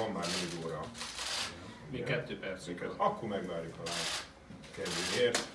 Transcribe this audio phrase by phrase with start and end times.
[0.00, 0.84] van már 4 óra.
[1.90, 2.68] Még kettő perc.
[2.96, 4.28] Akkor megvárjuk a live
[4.74, 5.48] kedvéért.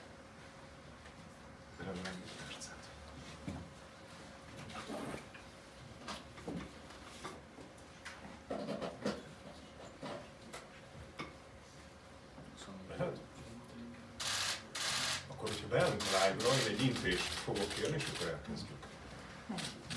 [15.28, 18.78] Akkor, hogyha beállunk a live-ra, én egy intést fogok kérni, és akkor elkezdjük.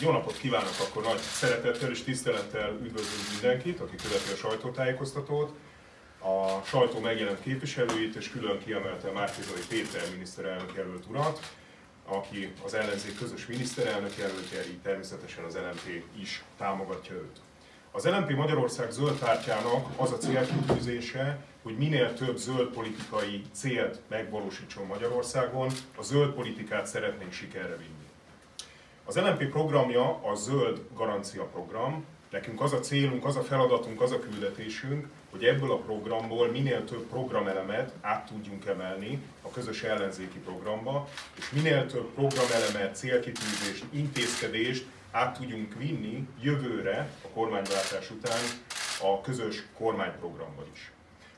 [0.09, 5.53] Jó napot kívánok akkor nagy szeretettel és tisztelettel üdvözlünk mindenkit, aki követi a sajtótájékoztatót,
[6.19, 11.41] a sajtó megjelent képviselőit, és külön kiemelte Márkizai Péter miniszterelnök jelölt urat,
[12.07, 17.41] aki az ellenzék közös miniszterelnök jelöltje, így természetesen az LMP is támogatja őt.
[17.91, 24.87] Az LMP Magyarország zöld pártjának az a célkitűzése, hogy minél több zöld politikai célt megvalósítson
[24.87, 28.08] Magyarországon, a zöld politikát szeretnénk sikerre vinni.
[29.09, 32.05] Az LNP programja a zöld garancia program.
[32.31, 36.85] Nekünk az a célunk, az a feladatunk, az a küldetésünk, hogy ebből a programból minél
[36.85, 44.87] több programelemet át tudjunk emelni a közös ellenzéki programba, és minél több programelemet, célkitűzést, intézkedést
[45.11, 48.41] át tudjunk vinni jövőre, a kormányváltás után
[49.03, 50.93] a közös kormányprogramba is.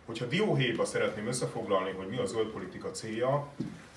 [0.06, 3.48] Hogyha dióhéjba szeretném összefoglalni, hogy mi a zöld politika célja,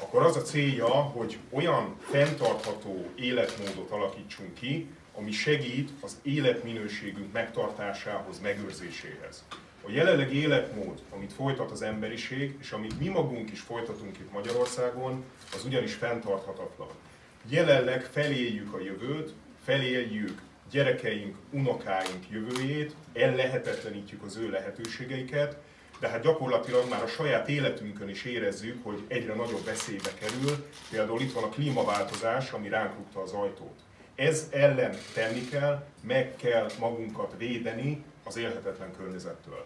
[0.04, 8.40] akkor az a célja, hogy olyan fenntartható életmódot alakítsunk ki, ami segít az életminőségünk megtartásához,
[8.40, 9.44] megőrzéséhez.
[9.88, 15.24] A jelenlegi életmód, amit folytat az emberiség, és amit mi magunk is folytatunk itt Magyarországon,
[15.54, 16.90] az ugyanis fenntarthatatlan.
[17.50, 25.58] Jelenleg feléljük a jövőt, feléljük gyerekeink, unokáink jövőjét, ellehetetlenítjük az ő lehetőségeiket,
[26.04, 30.66] de hát gyakorlatilag már a saját életünkön is érezzük, hogy egyre nagyobb veszélybe kerül.
[30.90, 33.80] Például itt van a klímaváltozás, ami ránk rúgta az ajtót.
[34.16, 39.66] Ez ellen tenni kell, meg kell magunkat védeni az élhetetlen környezettől.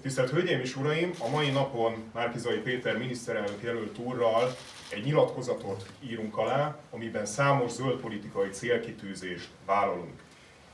[0.00, 4.56] Tisztelt Hölgyeim és Uraim, a mai napon Márkizai Péter miniszterelnök jelölt úrral
[4.90, 10.22] egy nyilatkozatot írunk alá, amiben számos zöldpolitikai célkitűzést vállalunk.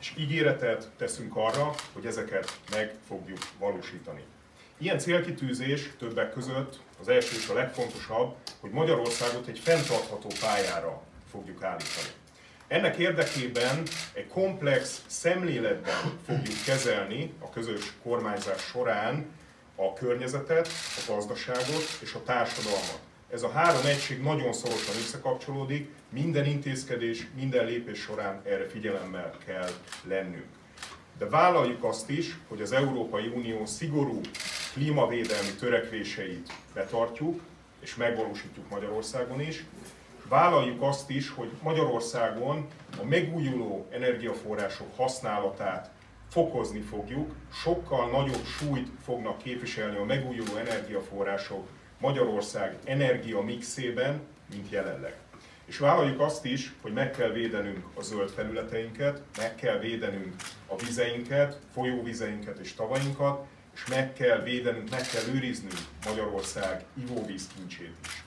[0.00, 4.24] És ígéretet teszünk arra, hogy ezeket meg fogjuk valósítani.
[4.80, 11.62] Ilyen célkitűzés többek között az első és a legfontosabb, hogy Magyarországot egy fenntartható pályára fogjuk
[11.62, 12.08] állítani.
[12.68, 19.26] Ennek érdekében egy komplex szemléletben fogjuk kezelni a közös kormányzás során
[19.76, 23.00] a környezetet, a gazdaságot és a társadalmat.
[23.30, 29.70] Ez a három egység nagyon szorosan összekapcsolódik, minden intézkedés, minden lépés során erre figyelemmel kell
[30.08, 30.46] lennünk.
[31.18, 34.20] De vállaljuk azt is, hogy az Európai Unió szigorú
[34.72, 37.40] klímavédelmi törekvéseit betartjuk,
[37.80, 39.64] és megvalósítjuk Magyarországon is.
[40.28, 42.66] Vállaljuk azt is, hogy Magyarországon
[43.00, 45.90] a megújuló energiaforrások használatát
[46.30, 51.68] fokozni fogjuk, sokkal nagyobb súlyt fognak képviselni a megújuló energiaforrások
[52.00, 55.16] Magyarország energia mixében, mint jelenleg.
[55.64, 60.34] És vállaljuk azt is, hogy meg kell védenünk a zöld felületeinket, meg kell védenünk
[60.66, 63.46] a vizeinket, folyóvizeinket és tavainkat,
[63.78, 68.22] és meg kell védenünk, meg kell őriznünk Magyarország ivóvíz kincsét is.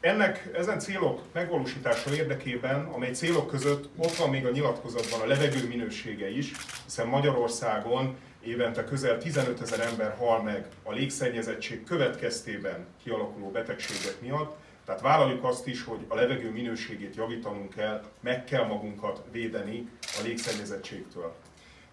[0.00, 5.66] Ennek, ezen célok megvalósítása érdekében, amely célok között ott van még a nyilatkozatban a levegő
[5.68, 6.52] minősége is,
[6.84, 14.56] hiszen Magyarországon évente közel 15 ezer ember hal meg a légszennyezettség következtében kialakuló betegségek miatt,
[14.84, 20.22] tehát vállaljuk azt is, hogy a levegő minőségét javítanunk kell, meg kell magunkat védeni a
[20.22, 21.34] légszennyezettségtől.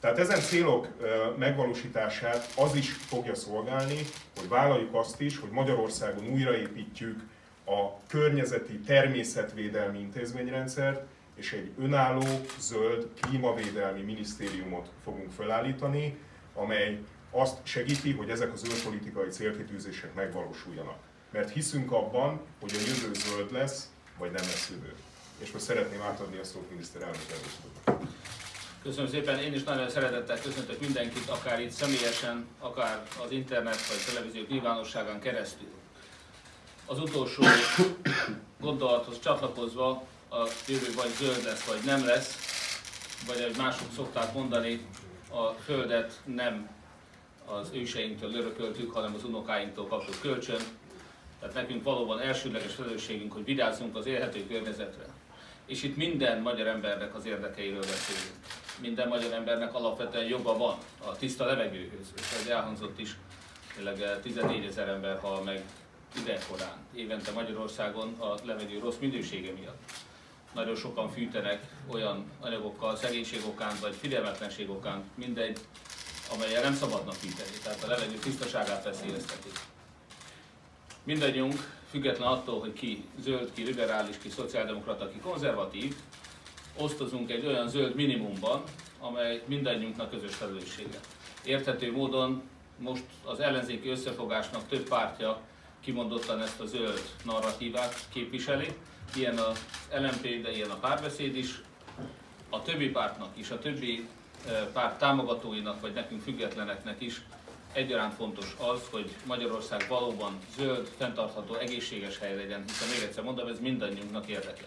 [0.06, 0.88] Tehát ezen célok
[1.38, 3.98] megvalósítását az is fogja szolgálni,
[4.36, 7.20] hogy vállaljuk azt is, hogy Magyarországon újraépítjük
[7.66, 11.04] a környezeti természetvédelmi intézményrendszert,
[11.36, 12.26] és egy önálló,
[12.60, 16.18] zöld, klímavédelmi minisztériumot fogunk felállítani,
[16.54, 17.00] amely
[17.32, 20.98] azt segíti, hogy ezek a zöld politikai célkitűzések megvalósuljanak.
[21.32, 24.94] Mert hiszünk abban, hogy a jövő zöld lesz, vagy nem lesz jövő.
[25.38, 28.04] És most szeretném átadni a szót miniszterelnök először.
[28.86, 34.14] Köszönöm szépen, én is nagyon szeretettel köszöntök mindenkit, akár itt személyesen, akár az internet vagy
[34.14, 35.68] televízió nyilvánosságán keresztül.
[36.86, 37.44] Az utolsó
[38.62, 39.90] gondolathoz csatlakozva
[40.30, 42.36] a jövő vagy zöld lesz, vagy nem lesz,
[43.28, 44.88] vagy ahogy mások szokták mondani,
[45.32, 46.70] a Földet nem
[47.46, 50.62] az őseinktől örököltük, hanem az unokáinktól kaptuk kölcsön.
[51.40, 55.06] Tehát nekünk valóban elsődleges felelősségünk, hogy vigyázzunk az élhető környezetre.
[55.66, 58.36] És itt minden magyar embernek az érdekeiről beszélünk
[58.82, 63.16] minden magyar embernek alapvetően joga van a tiszta levegőhöz, és ez elhangzott is,
[63.76, 65.64] tényleg 14 eh, ezer ember hal meg
[66.18, 69.92] idekorán, évente Magyarországon a levegő rossz minősége miatt.
[70.54, 75.60] Nagyon sokan fűtenek olyan anyagokkal, szegénység okán vagy figyelmetlenség okán, mindegy,
[76.34, 79.50] amelyel nem szabadna fűteni, tehát a levegő tisztaságát veszélyezteti.
[81.04, 81.54] Mindannyiunk,
[81.90, 85.96] független attól, hogy ki zöld, ki liberális, ki szociáldemokrata, ki konzervatív,
[86.78, 88.64] osztozunk egy olyan zöld minimumban,
[89.00, 91.00] amely mindannyiunknak közös felelőssége.
[91.44, 92.42] Érthető módon
[92.78, 95.42] most az ellenzéki összefogásnak több pártja
[95.80, 98.68] kimondottan ezt a zöld narratívát képviseli,
[99.16, 101.62] ilyen az LMP, de ilyen a párbeszéd is.
[102.50, 104.08] A többi pártnak is, a többi
[104.74, 107.22] párt támogatóinak, vagy nekünk függetleneknek is
[107.74, 113.48] egyaránt fontos az, hogy Magyarország valóban zöld, fenntartható, egészséges hely legyen, hiszen még egyszer mondom,
[113.48, 114.66] ez mindannyiunknak érdeke.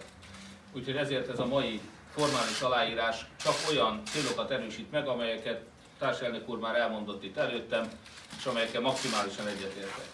[0.73, 1.81] Úgyhogy ezért ez a mai
[2.15, 5.63] formális aláírás csak olyan célokat erősít meg, amelyeket
[5.99, 7.89] társelnök úr már elmondott itt előttem,
[8.39, 10.07] és amelyekkel maximálisan egyetértek.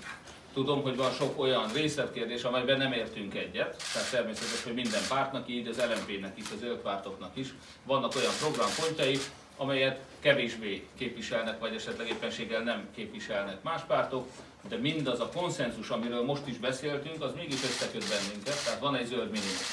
[0.52, 5.49] Tudom, hogy van sok olyan részletkérdés, amelyben nem értünk egyet, tehát természetes, hogy minden pártnak,
[5.49, 7.49] így az LMP-nek is, az pártoknak is
[7.85, 9.19] vannak olyan programpontjai,
[9.56, 14.29] amelyet kevésbé képviselnek, vagy esetleg éppenséggel nem képviselnek más pártok,
[14.69, 19.06] de mindaz a konszenzus, amiről most is beszéltünk, az mégis összeköt bennünket, tehát van egy
[19.06, 19.64] zöld minimum.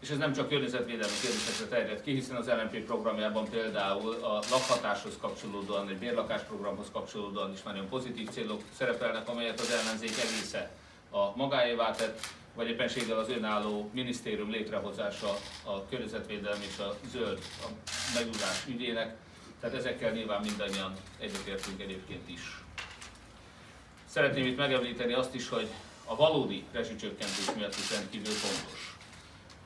[0.00, 5.18] És ez nem csak környezetvédelmi kérdésekre terjed ki, hiszen az LNP programjában például a lakhatáshoz
[5.20, 10.70] kapcsolódóan, egy bérlakásprogramhoz kapcsolódóan is nagyon pozitív célok szerepelnek, amelyet az ellenzék egésze
[11.10, 12.20] a magáévá tett,
[12.54, 17.66] vagy éppenséggel az önálló minisztérium létrehozása a környezetvédelmi és a zöld a
[18.14, 19.16] megújulás ügyének,
[19.60, 22.40] tehát ezekkel nyilván mindannyian egyetértünk egyébként is.
[24.04, 25.68] Szeretném itt megemlíteni azt is, hogy
[26.04, 28.95] a valódi rezsicsökkentés miatt is rendkívül fontos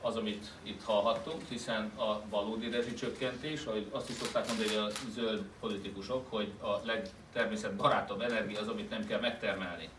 [0.01, 5.43] az, amit itt hallhattunk, hiszen a valódi rezsicsökkentés, ahogy azt is szokták mondani a zöld
[5.59, 9.89] politikusok, hogy a legtermészetbarátabb energia az, amit nem kell megtermelni.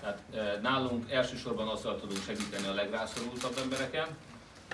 [0.00, 4.06] Tehát e, nálunk elsősorban azzal tudunk segíteni a legrászorultabb embereken,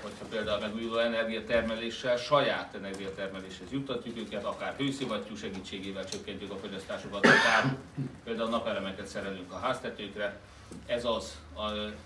[0.02, 7.76] hogyha például megújuló energiatermeléssel, saját energiatermeléshez juttatjuk őket, akár hőszivattyú segítségével csökkentjük a fogyasztásokat, akár
[8.24, 10.40] például napelemeket szerelünk a háztetőkre,
[10.86, 11.36] ez az,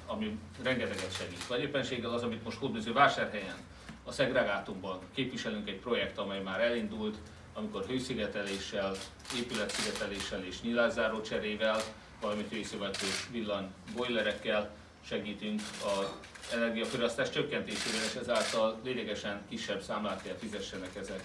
[0.07, 1.47] ami rengeteget segít.
[1.47, 3.57] Vagy éppenséggel az, amit most Hódműző vásárhelyen,
[4.05, 7.17] a szegregátumban képviselünk egy projekt, amely már elindult,
[7.55, 8.93] amikor hőszigeteléssel,
[9.37, 11.81] épületszigeteléssel és nyilázáró cserével,
[12.21, 14.71] valamint hőszivattyús villan bojlerekkel
[15.09, 16.21] segítünk a
[16.53, 21.23] energiafogyasztás csökkentésében, és ezáltal lényegesen kisebb számlát kell fizessenek ezek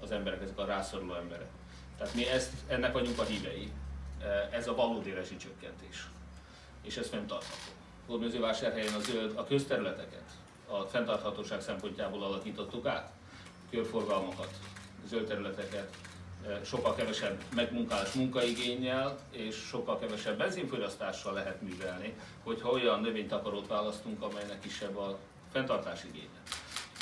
[0.00, 1.48] az emberek, ezek a rászoruló emberek.
[1.98, 3.70] Tehát mi ezt, ennek vagyunk a hívei.
[4.50, 6.06] Ez a valódi rezsicsökkentés
[6.82, 7.72] és ez fenntartható.
[8.06, 10.24] Hódmezővásárhelyen a zöld a közterületeket
[10.66, 13.10] a fenntarthatóság szempontjából alakítottuk át,
[13.70, 14.50] körforgalmakat,
[15.08, 15.96] zöld területeket,
[16.64, 24.60] sokkal kevesebb megmunkálás munkaigényel és sokkal kevesebb benzinfogyasztással lehet művelni, hogyha olyan növénytakarót választunk, amelynek
[24.60, 25.18] kisebb a
[25.52, 26.42] fenntartás igénye.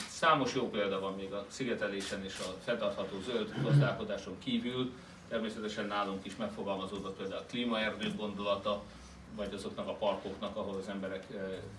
[0.09, 4.93] Számos jó példa van még a szigetelésen és a fenntartható zöld gazdálkodáson kívül,
[5.29, 8.83] természetesen nálunk is megfogalmazódott például a klímaerdő gondolata,
[9.35, 11.25] vagy azoknak a parkoknak, ahol az emberek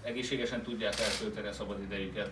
[0.02, 2.32] egészségesen tudják eltölteni a szabadidejüket,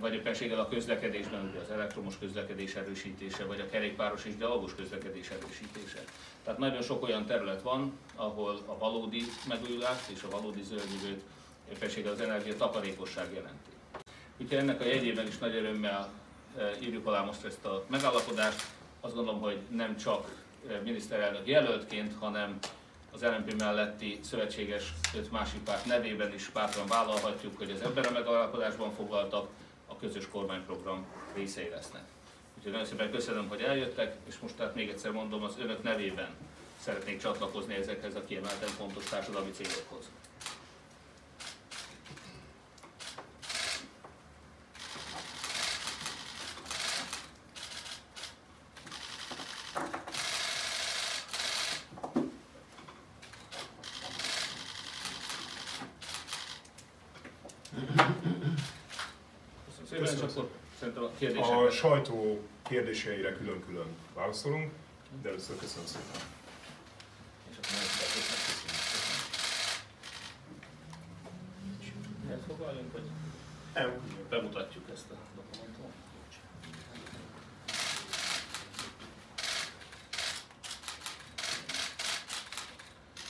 [0.00, 5.30] vagy éppenséggel a közlekedésben, ugye az elektromos közlekedés erősítése, vagy a kerékpáros és gyalogos közlekedés
[5.30, 6.04] erősítése.
[6.44, 11.22] Tehát nagyon sok olyan terület van, ahol a valódi megújulást és a valódi zöld jövőt
[11.72, 13.70] éppenséggel az energia takarékosság jelenti.
[14.38, 16.12] Úgyhogy ennek a jegyében is nagy örömmel
[16.82, 18.66] írjuk alá most ezt a megállapodást.
[19.00, 20.42] Azt gondolom, hogy nem csak
[20.84, 22.58] miniszterelnök jelöltként, hanem
[23.12, 28.10] az LNP melletti szövetséges öt másik párt nevében is bátran vállalhatjuk, hogy az ebben a
[28.10, 29.48] megalapodásban foglaltak
[29.92, 32.02] a közös kormányprogram részei lesznek.
[32.56, 36.34] Úgyhogy nagyon szépen köszönöm, hogy eljöttek, és most tehát még egyszer mondom, az önök nevében
[36.80, 40.10] szeretnék csatlakozni ezekhez a kiemelten fontos társadalmi célokhoz.
[61.22, 64.72] A sajtó kérdéseire külön-külön válaszolunk,
[65.22, 66.20] de először köszönöm szépen.
[67.50, 67.70] És akkor
[72.30, 73.02] Elfoglaljunk, vagy
[74.28, 75.92] bemutatjuk ezt a dokumentumot?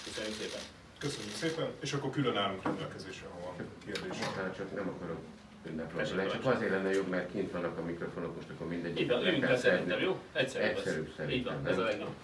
[0.05, 0.61] Köszönjük szépen!
[0.99, 4.19] Köszönjük szépen, és akkor külön állunk rendelkezésre, ha van kérdés.
[4.57, 5.21] Csak nem akarok
[5.67, 6.29] ünnepnapra.
[6.29, 9.01] Csak azért lenne jobb, mert kint vannak a mikrofonok, most akkor mindegy.
[9.01, 10.21] Így van, üljünk le szerintem, jó?
[10.33, 11.39] Egyszerűbb, Egyszerűbb szerintem.
[11.39, 12.15] Így van, ez a legjobb.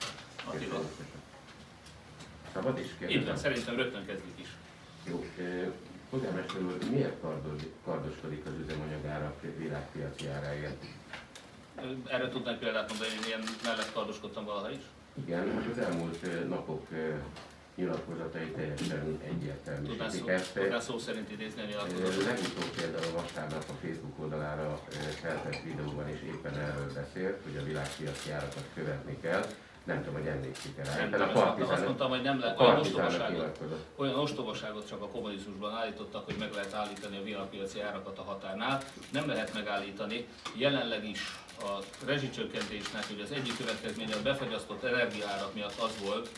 [2.52, 3.20] Szabad is kérdezni?
[3.20, 4.48] Így van, szerintem rögtön kezdjük is.
[5.04, 5.24] Jó.
[6.10, 7.14] Polgármester úr, miért
[7.84, 10.84] kardoskodik az üzemanyagárak világpiaci áráért?
[12.06, 14.80] Erre tudnánk példát mondani, hogy milyen mellett kardoskodtam valaha is?
[15.26, 16.86] Igen, most az elmúlt napok
[17.78, 20.58] nyilatkozatai teljesen egyértelműsítik ezt.
[20.80, 22.24] Szó szerint idézni a nyilatkozatot?
[22.24, 24.80] Legutóbb például vasárnap a Facebook oldalára
[25.20, 29.44] feltett videóban is éppen erről beszélt, hogy a világpiaci árakat követni kell.
[29.84, 30.96] Nem tudom, hogy emlékszik rá.
[30.96, 33.58] Nem tudom, partizán, azt mondtam, hogy nem lehet olyan ostobaságot,
[33.96, 38.82] olyan ostobaságot csak a kommunizmusban állítottak, hogy meg lehet állítani a világpiaci árakat a határnál.
[39.12, 40.26] Nem lehet megállítani.
[40.56, 41.20] Jelenleg is
[41.60, 46.28] a rezsicsökkentésnek hogy az egyik következménye a befagyasztott energiaárak miatt az volt,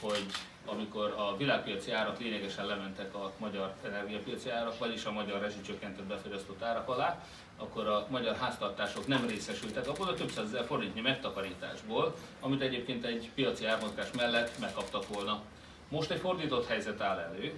[0.00, 0.26] hogy
[0.66, 6.62] amikor a világpiaci árak lényegesen lementek a magyar energiapiaci árak, vagyis a magyar rezsicsökkentett befagyasztott
[6.62, 7.22] árak alá,
[7.56, 13.30] akkor a magyar háztartások nem részesültek abból a több százezer forintnyi megtakarításból, amit egyébként egy
[13.34, 15.42] piaci ármozgás mellett megkaptak volna.
[15.88, 17.52] Most egy fordított helyzet áll elő,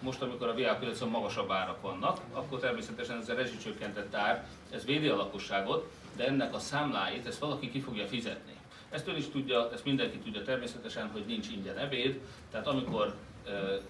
[0.00, 5.08] most, amikor a világpiacon magasabb árak vannak, akkor természetesen ez a rezsicsökkentett ár, ez védi
[5.08, 8.59] a lakosságot, de ennek a számláit, ezt valaki ki fogja fizetni.
[8.90, 12.20] Ezt ön is tudja, ezt mindenki tudja természetesen, hogy nincs ingyen ebéd,
[12.50, 13.14] tehát amikor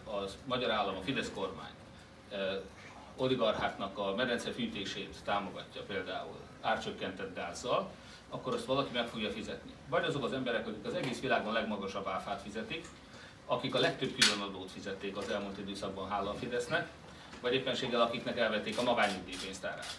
[0.06, 1.70] a magyar állam, a Fidesz kormány
[3.16, 7.90] oligarcháknak a medence fűtését támogatja például árcsökkentett gázzal,
[8.28, 9.70] akkor azt valaki meg fogja fizetni.
[9.88, 12.86] Vagy azok az emberek, akik az egész világon legmagasabb áfát fizetik,
[13.46, 16.88] akik a legtöbb különadót fizették az elmúlt időszakban hála a Fidesznek,
[17.40, 19.98] vagy éppenséggel akiknek elvették a magányugdíjpénztárát.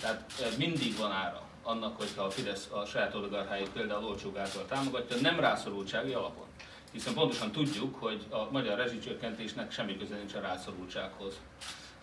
[0.00, 5.16] Tehát mindig van ára annak, hogyha a Fidesz a saját oligarcháit például olcsó gázzal támogatja,
[5.20, 6.46] nem rászorultsági alapon.
[6.92, 11.40] Hiszen pontosan tudjuk, hogy a magyar rezsicsökkentésnek semmi köze nincs a rászorultsághoz.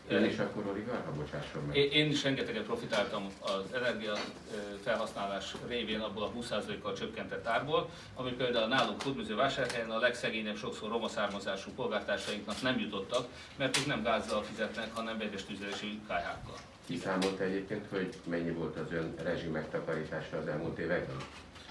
[0.07, 1.75] Ön is akkor oligarcha, bocsásson meg.
[1.75, 4.13] Én is rengeteget profitáltam az energia
[4.83, 10.89] felhasználás révén abból a 20%-kal csökkentett árból, ami például nálunk Hódműző vásárhelyen a legszegényebb, sokszor
[10.89, 16.57] roma származású polgártársainknak nem jutottak, mert ők nem gázzal fizetnek, hanem vegyes tüzelési kályhákkal.
[16.89, 21.17] Kiszámolta egyébként, hogy mennyi volt az ön rezsi megtakarítása az elmúlt években?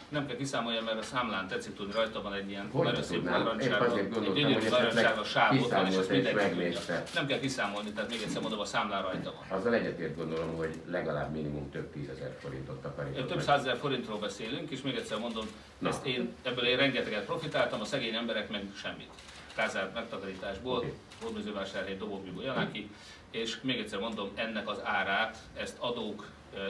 [0.08, 3.96] nem kell kiszámolni, mert a számlán tetszik tudni, rajta van egy ilyen nagyon szép narancsága,
[3.96, 6.76] egy gyönyörű van, és ezt mindenki
[7.14, 9.58] Nem kell kiszámolni, tehát még egyszer mondom, a számlán rajta van.
[9.58, 13.28] Azzal egyetért gondolom, hogy legalább minimum több tízezer forintot takarított.
[13.28, 15.46] Több százezer forintról beszélünk, és még egyszer mondom,
[15.78, 15.88] Na.
[15.88, 19.10] ezt én, ebből én rengeteget profitáltam, a szegény emberek meg semmit.
[19.54, 20.92] Kázár megtakarításból, okay.
[21.22, 22.90] Hódműzővásárhely, Dobóbibó, Janáki,
[23.30, 26.26] és még egyszer mondom, ennek az árát, ezt adók,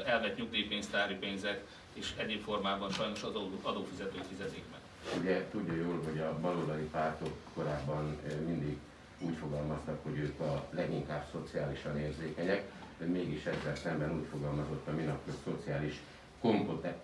[0.06, 4.80] elvett nyugdíjpénztári pénzek, és egyéb formában sajnos az adófizetők fizetik meg.
[5.20, 8.76] Ugye tudja jól, hogy a baloldali pártok korábban mindig
[9.18, 14.92] úgy fogalmaztak, hogy ők a leginkább szociálisan érzékenyek, de mégis ezzel szemben úgy fogalmazott a
[14.92, 16.00] minap, hogy szociális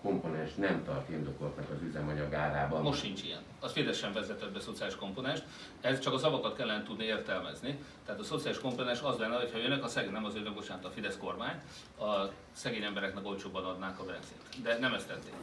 [0.01, 2.81] komponens nem tart indokoltnak az üzemanyag árában.
[2.81, 3.39] Most sincs ilyen.
[3.59, 5.39] Az Fidesz sem vezetett be szociális komponens.
[5.81, 7.79] Ez csak a szavakat kellene tudni értelmezni.
[8.05, 10.89] Tehát a szociális komponens az lenne, hogyha jönnek a szegény, nem az önök, bocsánat, a
[10.89, 11.61] Fidesz kormány,
[11.99, 14.63] a szegény embereknek olcsóbban adnák a benzint.
[14.63, 15.33] De nem ezt tették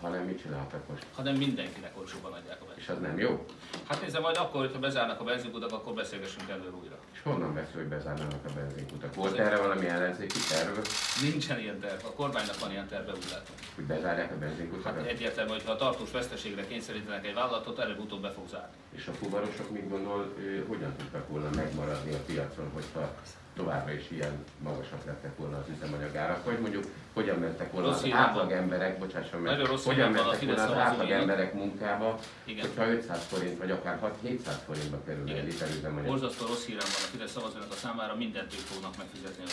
[0.00, 1.06] hanem mit csináltak most?
[1.14, 2.86] Hanem mindenkinek olcsóban adják a benzint.
[2.86, 3.44] És az nem jó?
[3.88, 6.98] Hát nézze, majd akkor, hogyha bezárnak a benzinkutak, akkor beszélgessünk előre újra.
[7.12, 9.14] És honnan vesz, hogy bezárnának a benzinkutak?
[9.14, 10.78] Volt erre valami ellenzéki terv?
[11.22, 12.04] Nincsen ilyen terv.
[12.04, 13.54] A kormánynak van ilyen terve, úgy látom.
[13.74, 14.94] Hogy bezárják a benzinkutakat?
[14.94, 18.76] Hát egyértelmű, hogy ha a tartós veszteségre kényszerítenek egy vállalatot, előbb-utóbb be fog zárni.
[18.90, 20.34] És a fuvarosok mit gondol,
[20.68, 23.14] hogyan tudtak volna megmaradni a piacon, hogyha
[23.54, 28.12] továbbra is ilyen magasak lettek volna az üzemanyagárak, vagy mondjuk hogyan mentek volna rossz az
[28.12, 32.66] átlag emberek, bocsásson meg, hogyan mentek volna az átlag emberek munkába, Igen.
[32.66, 36.06] hogyha 500 forint vagy akár 700 forintba kerül egy liter üzemanyag.
[36.06, 39.44] Borzasztó rossz hírem van a Fidesz szavazónak a számára, mindent ők fognak megfizetni.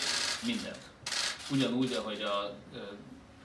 [0.46, 0.80] Mindent.
[1.52, 2.56] Ugyanúgy, ahogy a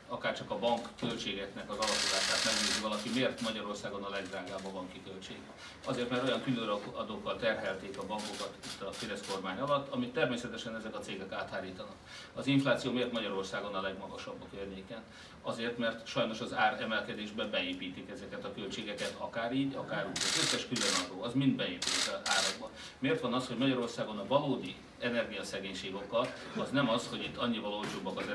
[0.08, 5.00] akár csak a bank költségeknek az alakulását megnézi valaki, miért Magyarországon a legdrágább a banki
[5.04, 5.36] költség.
[5.84, 10.94] Azért, mert olyan különadókkal terhelték a bankokat itt a Fidesz kormány alatt, amit természetesen ezek
[10.94, 11.94] a cégek áthárítanak.
[12.34, 15.02] Az infláció miért Magyarországon a legmagasabb a környéken?
[15.42, 20.16] Azért, mert sajnos az ár emelkedésbe beépítik ezeket a költségeket, akár így, akár úgy.
[20.16, 22.70] Az összes különadó, az mind beépít az árakba.
[22.98, 27.72] Miért van az, hogy Magyarországon a valódi energiaszegénység oka, az nem az, hogy itt annyival
[27.72, 28.28] olcsóbbak az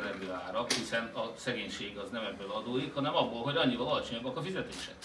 [0.61, 4.95] energiaárak, hiszen a szegénység az nem ebből adódik, hanem abból, hogy annyival alacsonyabbak a fizetések.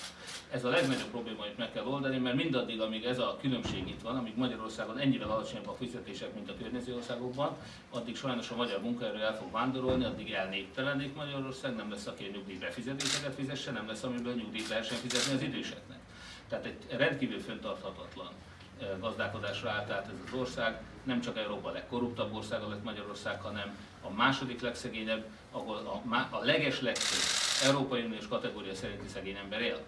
[0.51, 4.03] Ez a legnagyobb probléma, amit meg kell oldani, mert mindaddig, amíg ez a különbség itt
[4.03, 7.57] van, amíg Magyarországon ennyivel alacsonyabb a fizetések, mint a környező országokban,
[7.91, 12.31] addig sajnos a magyar munkaerő el fog vándorolni, addig elnéptelenik Magyarország, nem lesz, aki a
[12.33, 15.99] nyugdíjbefizetéseket fizesse, nem lesz, amiből nyugdíjt lehessen fizetni az időseknek.
[16.49, 18.31] Tehát egy rendkívül föntarthatatlan
[19.01, 20.81] gazdálkodásra állt át ez az ország.
[21.03, 26.81] Nem csak Európa legkorruptabb országa lett Magyarország, hanem a második legszegényebb, ahol a, a leges
[26.81, 27.23] legtöbb
[27.65, 29.79] Európai Uniós kategória szerinti szegény ember él.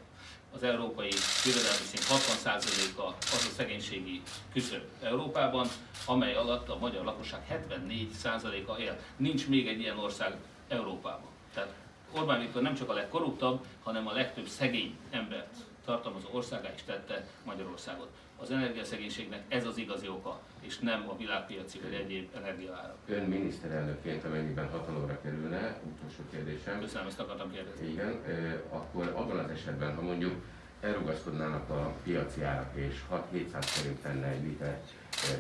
[0.55, 1.11] Az európai
[1.45, 5.69] jövedelmi szint 60%-a az a szegénységi küszöb Európában,
[6.07, 8.99] amely alatt a magyar lakosság 74%-a él.
[9.17, 10.37] Nincs még egy ilyen ország
[10.69, 11.29] Európában.
[11.55, 11.75] Tehát
[12.13, 17.27] Orbán Viktor nem csak a legkorruptabb, hanem a legtöbb szegény embert tartalmazó országá is tette
[17.45, 18.09] Magyarországot.
[18.41, 22.97] Az energiaszegénységnek ez az igazi oka, és nem a világpiaci vagy egyéb energiaárak.
[23.07, 26.81] Ön miniszterelnökként, amennyiben hatalomra kerülne, utolsó kérdésem.
[26.81, 27.87] Köszönöm, ezt akartam kérdezni.
[27.89, 28.23] Igen,
[28.69, 30.35] akkor abban az esetben, ha mondjuk
[30.81, 34.81] elrugaszkodnának a piaci árak, és 6-700 forint lenne egy liter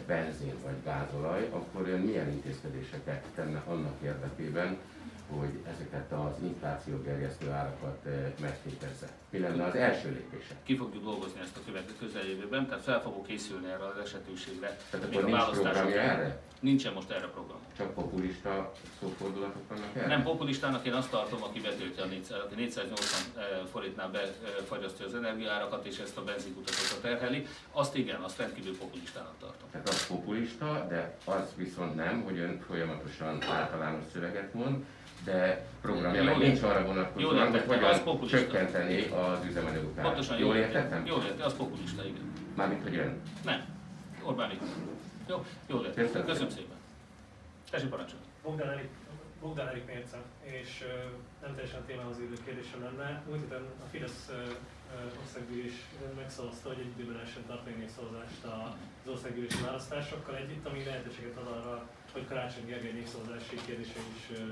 [0.06, 4.78] benzin vagy gázolaj, akkor ön milyen intézkedéseket tenne annak érdekében,
[5.36, 9.08] hogy ezeket az infláció gerjesztő árakat eh, megtétezze.
[9.30, 10.54] Mi lenne az első lépése?
[10.62, 14.76] Ki fogjuk dolgozni ezt a következő közeljövőben, tehát fel fogok készülni erre az esetőségre.
[14.90, 16.40] Tehát akkor nincs programja erre?
[16.60, 17.58] Nincsen most erre program.
[17.76, 20.06] Csak populista szófordulatok vannak erre?
[20.06, 22.06] Nem populistának, én azt tartom, aki betölti a
[22.56, 27.46] 480 eh, forintnál befagyasztja az energiárakat, és ezt a benzinkutatókat terheli.
[27.72, 29.68] Azt igen, azt rendkívül populistának tartom.
[29.70, 34.84] Tehát az populista, de az viszont nem, hogy ön folyamatosan általános szöveget mond,
[35.24, 40.06] de programja meg nincs arra vonatkozóan, hogy hogyan csökkenteni az üzemanyagok árát.
[40.06, 41.06] Pontosan, jól értettem?
[41.06, 42.32] Jól értettem, az populista, igen.
[42.54, 43.20] Mármint, hogy ön?
[43.44, 43.64] Nem.
[44.22, 44.68] Orbán Viktor.
[45.28, 46.24] Jó, jól értettem.
[46.24, 46.76] Köszönöm szépen.
[47.70, 48.24] Tessék parancsolni.
[48.42, 48.88] Bogdan Erik,
[49.40, 51.10] Bogdan Erik Mérce, és uh,
[51.42, 53.22] nem teljesen témához írő kérdésem lenne.
[53.26, 55.76] Múlt héten a Fidesz uh, országgyűlés
[56.16, 58.42] megszavazta, hogy egy időben essen tartani népszavazást
[59.04, 64.46] az országgyűlési választásokkal együtt, ami lehetőséget ad arra, hogy Karácsony Gergely népszavazási kérdése is uh,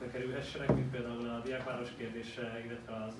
[0.00, 3.14] bekerülhessenek, mint például a diákváros kérdése, illetve az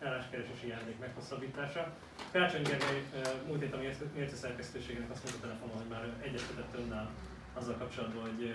[0.00, 1.92] álláskeresési járdék meghosszabbítása.
[2.32, 3.02] Karácsony Gergely
[3.46, 3.82] múlt héten a
[4.14, 7.10] Mérce szerkesztőségének azt mondta telefonon, hogy már egyeztetett önnel
[7.54, 8.54] azzal kapcsolatban, hogy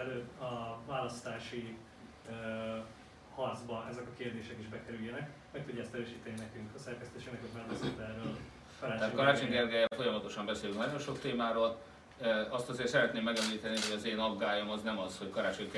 [0.00, 1.76] elő a választási
[3.34, 5.30] harcba ezek a kérdések is bekerüljenek.
[5.52, 8.36] Meg tudja ezt erősíteni nekünk a szerkesztőségnek, hogy már beszélt erről.
[8.80, 11.82] Karácsony, Karácsony Gergely folyamatosan beszélünk nagyon sok témáról,
[12.48, 15.70] azt azért szeretném megemlíteni, hogy az én aggályom az nem az, hogy Karácsony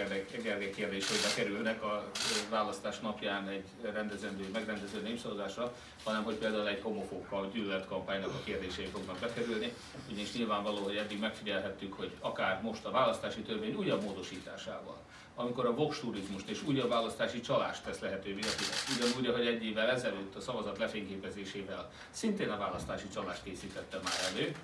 [0.42, 2.04] Gergely kérdéseibe kerülnek a
[2.50, 5.74] választás napján egy rendezendő, megrendező népszavazásra,
[6.04, 9.73] hanem hogy például egy homofób gyűlöletkampánynak a kérdései fognak bekerülni.
[10.08, 14.97] Ugyanis nyilvánvaló, hogy eddig megfigyelhettük, hogy akár most a választási törvény újabb módosításával,
[15.34, 18.40] amikor a vox turizmust és újabb választási csalást tesz lehetővé.
[18.97, 24.54] Ugyanúgy, ahogy egy évvel ezelőtt a szavazat lefényképezésével szintén a választási csalást készítette már elő,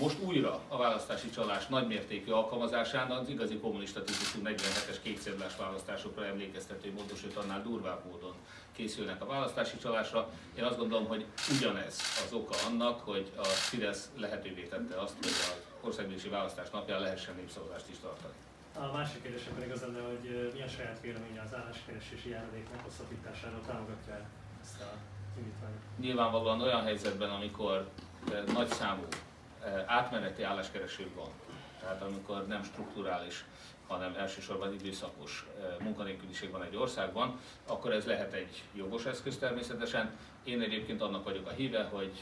[0.00, 6.92] most újra a választási csalás nagymértékű alkalmazásán az igazi kommunista típusú 47-es kékszedlás választásokra emlékeztető
[6.92, 8.34] módon, sőt annál durvább módon
[8.72, 10.28] készülnek a választási csalásra.
[10.58, 11.24] Én azt gondolom, hogy
[11.56, 17.00] ugyanez az oka annak, hogy a Fidesz lehetővé tette azt, hogy az országgyűlési választás napján
[17.00, 18.34] lehessen népszavazást is tartani.
[18.74, 24.28] A másik kérdésem pedig az lenne, hogy milyen saját véleménye az álláskeresési járadék meghosszabbításáról támogatja
[24.62, 24.92] ezt a
[25.38, 25.80] indítványt?
[26.00, 27.88] Nyilvánvalóan olyan helyzetben, amikor
[28.52, 29.02] nagy számú
[29.86, 31.30] átmeneti álláskereső van,
[31.80, 33.44] tehát amikor nem strukturális,
[33.86, 35.46] hanem elsősorban időszakos
[35.80, 40.16] munkanélküliség van egy országban, akkor ez lehet egy jogos eszköz természetesen.
[40.44, 42.12] Én egyébként annak vagyok a híve, hogy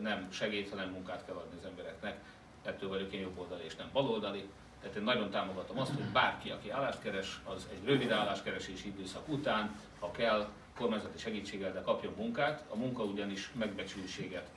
[0.00, 2.20] nem segít, hanem munkát kell adni az embereknek.
[2.62, 4.48] Ettől vagyok én jobboldali és nem baloldali.
[4.80, 9.28] Tehát én nagyon támogatom azt, hogy bárki, aki állást keres, az egy rövid álláskeresési időszak
[9.28, 12.64] után, ha kell, kormányzati segítséggel, de kapjon munkát.
[12.68, 14.50] A munka ugyanis megbecsültséget,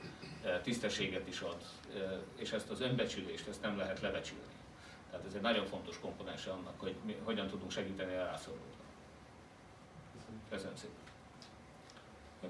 [0.62, 1.62] tisztességet is ad
[2.36, 4.42] és ezt az önbecsülést, ezt nem lehet lebecsülni.
[5.10, 8.86] Tehát ez egy nagyon fontos komponense annak, hogy mi, hogyan tudunk segíteni a rászorulóknak.
[10.50, 11.02] Köszönöm szépen.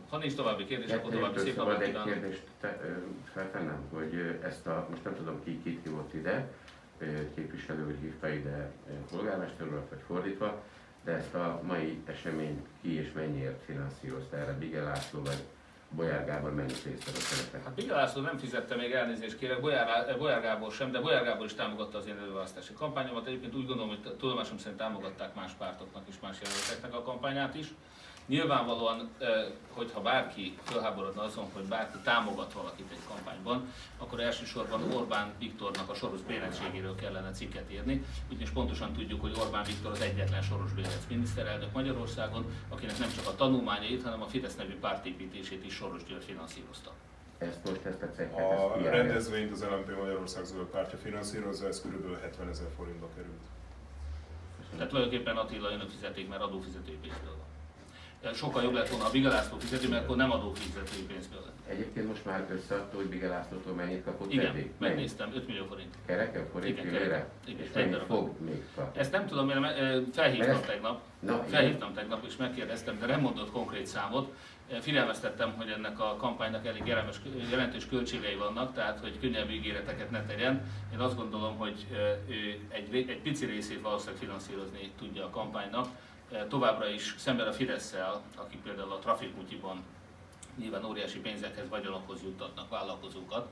[0.09, 2.43] Ha nincs további kérdés, akkor további szép napot egy kérdést
[3.33, 6.53] feltennem, hogy ezt a, most nem tudom ki kit hívott ide,
[7.35, 8.73] képviselő hívta ide
[9.11, 10.63] polgármester urat, vagy fordítva,
[11.05, 15.43] de ezt a mai eseményt ki és mennyiért finanszírozta erre Bigel László, vagy
[15.91, 17.65] Bolyár Gábor mennyit részt vett a szerepet?
[17.65, 21.47] Hát Bigel László nem fizette még elnézést kérek, Bolyár, Bolyár Gábor sem, de Bolyár Gábor
[21.47, 23.27] is támogatta az én előválasztási kampányomat.
[23.27, 27.75] Egyébként úgy gondolom, hogy tudomásom szerint támogatták más pártoknak és más jelölteknek a kampányát is.
[28.27, 29.11] Nyilvánvalóan,
[29.71, 35.95] hogyha bárki fölháborodna azon, hogy bárki támogat valakit egy kampányban, akkor elsősorban Orbán Viktornak a
[35.95, 41.07] soros bénetségéről kellene cikket írni, ugyanis pontosan tudjuk, hogy Orbán Viktor az egyetlen soros bénec
[41.09, 46.25] miniszterelnök Magyarországon, akinek nem csak a tanulmányait, hanem a Fidesz nevű pártépítését is Soros György
[46.25, 46.93] finanszírozta.
[47.39, 52.21] Ezt most ezt a cekket, A rendezvényt az LMP Magyarország Zöld Pártja finanszírozza, ez kb.
[52.21, 53.43] 70 ezer forintba került.
[54.73, 57.54] Tehát tulajdonképpen Attila önök fizetik, mert adófizetői pénzből van
[58.33, 61.53] sokkal jobb lett volna a Bigalászló fizeti, mert akkor nem adófizetői pénzből lett.
[61.69, 64.71] Egyébként most már összeadta, hogy Bigalászlótól mennyit kapott Igen, eddig?
[64.79, 65.95] megnéztem, 5 millió forint.
[66.07, 67.27] Kereken forint Igen, kereken.
[67.47, 69.01] Igen, és mennyit fog még kapni?
[69.01, 69.79] Ezt nem tudom, mert
[70.15, 70.67] felhívtam ezt...
[70.67, 72.03] tegnap, Na, felhívtam igen.
[72.03, 74.33] tegnap és megkérdeztem, de nem mondott konkrét számot.
[74.81, 80.25] Figyelmeztettem, hogy ennek a kampánynak elég jelentős, jelentős költségei vannak, tehát hogy könnyebb ígéreteket ne
[80.25, 80.63] tegyen.
[80.93, 81.87] Én azt gondolom, hogy
[82.29, 85.87] ő egy, egy pici részét valószínűleg finanszírozni tudja a kampánynak,
[86.49, 87.95] továbbra is szemben a fidesz
[88.37, 89.83] akik például a trafikmutyiban
[90.57, 93.49] nyilván óriási pénzekhez, vagyonokhoz juttatnak vállalkozókat,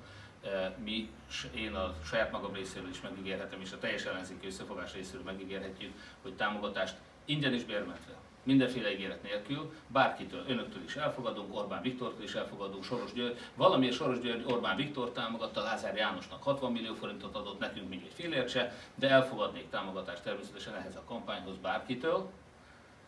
[0.85, 1.11] mi,
[1.55, 6.35] én a saját magam részéről is megígérhetem, és a teljes ellenzéki összefogás részéről megígérhetjük, hogy
[6.35, 8.13] támogatást ingyen és bérmentve.
[8.43, 14.21] Mindenféle ígéret nélkül, bárkitől, önöktől is elfogadunk, Orbán Viktortól is elfogadunk, Soros György, valamiért Soros
[14.21, 18.75] György Orbán Viktor támogatta, Lázár Jánosnak 60 millió forintot adott, nekünk még egy félért se,
[18.95, 22.31] de elfogadnék támogatást természetesen ehhez a kampányhoz bárkitől,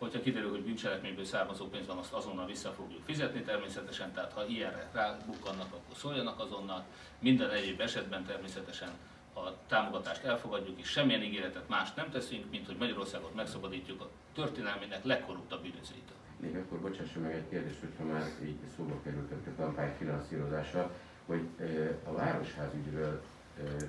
[0.04, 4.46] hogyha kiderül, hogy bűncselekményből származó pénz van, azt azonnal vissza fogjuk fizetni természetesen, tehát ha
[4.46, 6.84] ilyenre rábukkannak, akkor szóljanak azonnal.
[7.18, 8.88] Minden egyéb esetben természetesen
[9.34, 15.04] a támogatást elfogadjuk, és semmilyen ígéretet más nem teszünk, mint hogy Magyarországot megszabadítjuk a történelmének
[15.04, 16.16] legkorruptabb bűnözőitől.
[16.40, 20.90] Még akkor bocsásson meg egy kérdést, hogyha már így szóba került a kampány finanszírozása,
[21.26, 21.48] hogy
[22.04, 22.70] a Városház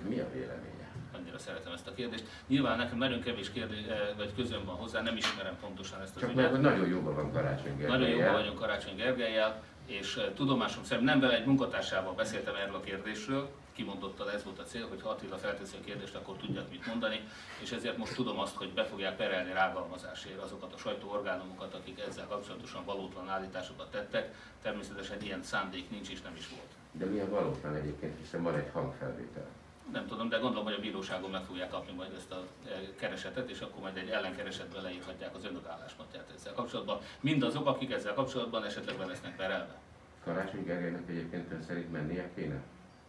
[0.08, 0.85] mi a véleménye?
[1.20, 2.24] Annyira szeretem ezt a kérdést.
[2.48, 3.80] Nyilván nekem nagyon kevés kérdés,
[4.18, 6.62] vagy közön van hozzá, nem ismerem pontosan ezt az Csak ügyet.
[6.62, 7.98] nagyon jóban van Karácsony Gergelyel.
[7.98, 12.80] Nagyon jóban vagyunk Karácsony Gergelyel, és tudomásom szerint nem vele egy munkatársával beszéltem erről a
[12.80, 16.86] kérdésről, kimondottan ez volt a cél, hogy ha Attila felteszi a kérdést, akkor tudjak mit
[16.86, 17.20] mondani,
[17.62, 22.28] és ezért most tudom azt, hogy be fogják perelni rágalmazásért azokat a sajtóorgánumokat, akik ezzel
[22.28, 24.34] kapcsolatosan valótlan állításokat tettek.
[24.62, 26.72] Természetesen ilyen szándék nincs és nem is volt.
[26.92, 29.48] De milyen valótlan egyébként, hiszen van egy hangfelvétel.
[29.92, 33.50] Nem tudom, de gondolom, hogy a bíróságon meg fogják kapni majd ezt a e, keresetet,
[33.50, 37.00] és akkor majd egy ellenkeresetbe leírhatják az önök álláspontját ezzel kapcsolatban.
[37.20, 39.80] Mindazok, akik ezzel kapcsolatban esetleg be lesznek perelve.
[40.24, 42.62] Karácsony Gergelynek egyébként ön szerint mennie kéne?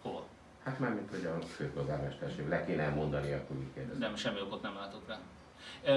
[0.02, 0.26] Hova?
[0.64, 4.00] Hát már mint hogy a főpolgármesterség le kéne mondani, akkor úgy kérdezem.
[4.00, 5.18] Nem, semmi okot nem látok rá.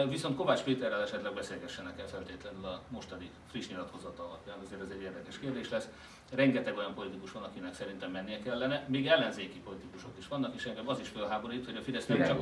[0.09, 5.01] Viszont Kovács Péterrel esetleg beszélgessenek el feltétlenül a mostani friss nyilatkozata alapján, azért ez egy
[5.01, 5.87] érdekes kérdés lesz.
[6.31, 10.87] Rengeteg olyan politikus van, akinek szerintem mennie kellene, még ellenzéki politikusok is vannak, és engem
[10.87, 12.39] az is felháborít, hogy a Fidesz nem, csak,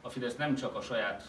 [0.00, 1.28] a Fidesz nem csak a saját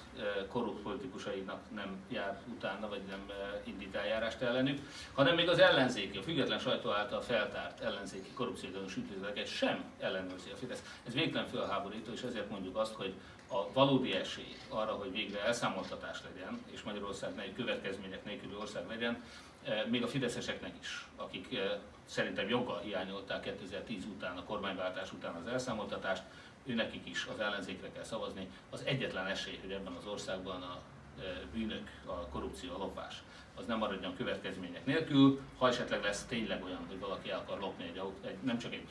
[0.50, 3.32] korrupt politikusainak nem jár utána, vagy nem
[3.64, 4.80] indít eljárást ellenük,
[5.14, 10.56] hanem még az ellenzéki, a független sajtó által feltárt ellenzéki korrupciógyanús ügyleteket sem ellenőrzi a
[10.56, 10.84] Fidesz.
[11.08, 13.14] Ez végtelen felháborító, és ezért mondjuk azt, hogy
[13.50, 19.24] a valódi esély arra, hogy végre elszámoltatás legyen, és Magyarország egy következmények nélküli ország legyen,
[19.64, 21.72] eh, még a fideszeseknek is, akik eh,
[22.06, 26.24] szerintem joggal hiányolták 2010 után, a kormányváltás után az elszámoltatást,
[26.66, 28.50] ő nekik is az ellenzékre kell szavazni.
[28.70, 30.80] Az egyetlen esély, hogy ebben az országban a
[31.20, 33.24] eh, bűnök, a korrupció, a lopás,
[33.56, 37.84] az nem maradjon következmények nélkül, ha esetleg lesz tényleg olyan, hogy valaki el akar lopni
[37.84, 38.88] egy, egy nem csak egy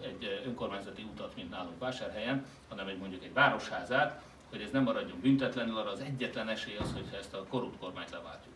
[0.00, 4.22] egy önkormányzati utat, mint nálunk Vásárhelyen, hanem egy mondjuk egy városházát,
[4.52, 8.10] hogy ez nem maradjon büntetlenül, arra az egyetlen esély az, hogyha ezt a korrupt kormányt
[8.10, 8.54] leváltjuk.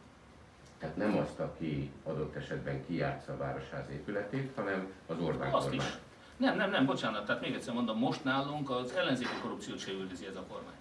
[0.79, 5.87] Tehát nem azt, aki adott esetben kijátsza a városház épületét, hanem az Orbán azt kormány.
[5.87, 5.93] Is.
[6.37, 10.27] Nem, nem, nem, bocsánat, tehát még egyszer mondom, most nálunk az ellenzéki korrupciót se üldözi
[10.27, 10.75] ez a kormány.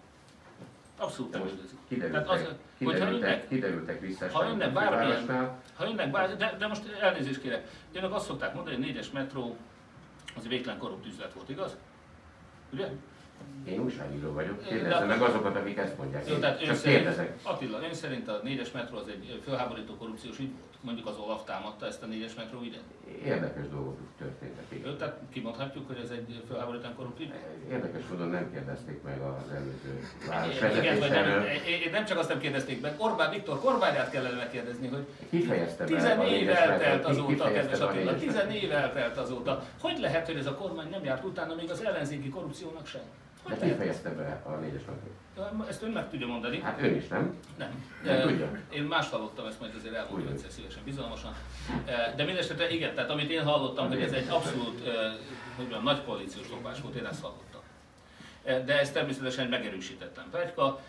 [0.97, 1.77] Abszolút nem üldözi.
[1.87, 2.47] Kiderültek, az,
[2.77, 8.13] kiderültek, önnek, kiderültek ha önnek bármilyen, ha önnek bár, de, de, most elnézést kérek, önök
[8.13, 9.57] azt szokták mondani, hogy a négyes metró
[10.37, 11.77] az végtelen korrupt üzlet volt, igaz?
[12.73, 12.89] Ugye?
[13.67, 16.29] Én újságíró vagyok, kérdezzem meg azokat, akik ezt mondják.
[16.29, 17.37] Jó, tehát Csak szerint, kérdezek.
[17.43, 20.75] Attila, ön szerint a négyes metró az egy fölháborító korrupciós ügy volt?
[20.81, 22.83] Mondjuk az Olaf támadta ezt a négyes metró ügyet?
[23.25, 24.63] Érdekes dolgok történtek.
[24.83, 27.33] Jó, tehát kimondhatjuk, hogy ez egy fölháborítóan korrupt ügy?
[27.71, 31.43] Érdekes módon nem kérdezték meg az előző Igen, vagy nem,
[31.91, 37.05] nem csak azt nem kérdezték meg, Orbán Viktor kormányát kellene megkérdezni, hogy Kifejezte 14 eltelt
[37.05, 39.63] azóta, kedves Attila, 14 eltelt azóta.
[39.81, 43.01] Hogy lehet, hogy ez a kormány nem járt utána még az ellenzéki korrupciónak sem?
[43.47, 45.09] De ki fejezte be a négyes napi?
[45.69, 46.59] Ezt ön meg tudja mondani.
[46.59, 47.35] Hát ön is, nem?
[47.57, 47.85] Nem.
[48.03, 48.49] nem tudja.
[48.69, 51.35] Én más hallottam, ezt majd azért elmondom egyszer szívesen, bizalmasan.
[52.15, 54.81] De mindesetre igen, tehát amit én hallottam, hogy ez egy abszolút
[55.55, 57.61] hogy mondjam, nagy koalíciós lopás volt, én ezt hallottam.
[58.65, 60.79] De ez természetesen megerősítetlen plegyka,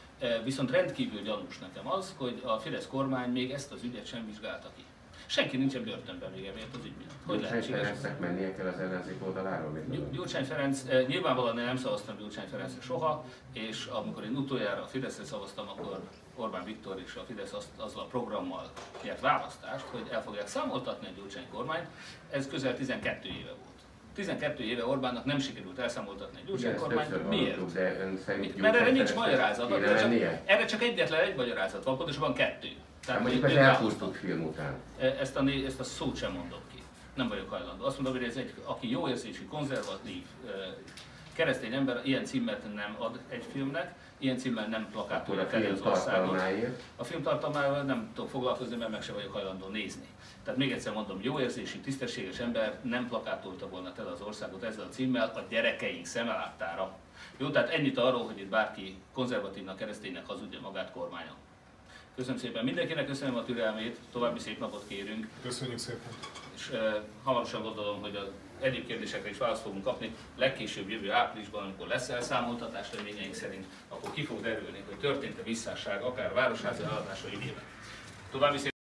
[0.44, 4.68] viszont rendkívül gyanús nekem az, hogy a Fidesz kormány még ezt az ügyet sem vizsgálta
[4.76, 4.84] ki.
[5.26, 7.10] Senki nincsen börtönben még emiatt az ügy miatt.
[7.26, 9.78] Hogy Gyurcsány Ferencnek mennie kell az ellenzék oldaláról?
[10.12, 15.24] Gyurcsány Ferenc, eh, nyilvánvalóan nem szavaztam Gyurcsány Ferencre soha, és amikor én utoljára a Fideszre
[15.24, 16.00] szavaztam, akkor
[16.34, 18.70] Orbán Viktor és a Fidesz azt, azzal a programmal
[19.02, 21.86] kért választást, hogy el fogják számoltatni a Gyurcsány kormányt.
[22.30, 23.76] Ez közel 12 éve volt.
[24.14, 27.28] 12 éve Orbánnak nem sikerült elszámoltatni egy Gyurcsány kormányt.
[27.28, 27.72] Miért?
[27.72, 28.20] De ön
[28.56, 29.70] Mert erre nincs magyarázat.
[30.44, 32.68] Erre csak egyetlen egy magyarázat van, pontosabban kettő.
[33.06, 34.74] Tehát mondjuk az elpusztult film után.
[34.98, 36.82] E, ezt a, ezt a szót sem mondom ki.
[37.14, 37.84] Nem vagyok hajlandó.
[37.84, 40.50] Azt mondom, hogy ez egy, aki jó érzésű, konzervatív, e,
[41.32, 46.42] keresztény ember ilyen címet nem ad egy filmnek, ilyen címmel nem plakátolja fel az országot.
[46.96, 50.06] A film tartalmával nem tudok foglalkozni, mert meg se vagyok hajlandó nézni.
[50.44, 54.84] Tehát még egyszer mondom, jó érzésű, tisztességes ember nem plakátolta volna el az országot ezzel
[54.84, 56.96] a címmel a gyerekeink szemelátára.
[57.36, 61.34] Jó, tehát ennyit arról, hogy itt bárki konzervatívnak, kereszténynek hazudja magát kormánya.
[62.16, 66.08] Köszönöm szépen mindenkinek, köszönöm a türelmét, további szép napot kérünk, Köszönjük szépen.
[66.54, 66.78] és uh,
[67.24, 68.26] hamarosan gondolom, hogy az
[68.60, 70.14] egyéb kérdésekre is választ fogunk kapni.
[70.36, 76.02] Legkésőbb jövő áprilisban, amikor lesz elszámoltatás reményeink szerint, akkor ki fog derülni, hogy történt-e visszásság,
[76.02, 77.62] akár városházi eladásai idében.
[78.30, 78.74] További szép